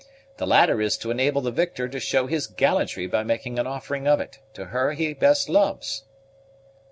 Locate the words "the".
0.37-0.47, 1.41-1.51